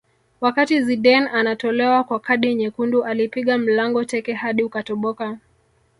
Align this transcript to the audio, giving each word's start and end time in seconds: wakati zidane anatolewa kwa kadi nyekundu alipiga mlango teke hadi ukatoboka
wakati 0.41 0.81
zidane 0.81 1.29
anatolewa 1.29 2.03
kwa 2.03 2.19
kadi 2.19 2.55
nyekundu 2.55 3.03
alipiga 3.03 3.57
mlango 3.57 4.03
teke 4.05 4.33
hadi 4.33 4.63
ukatoboka 4.63 5.37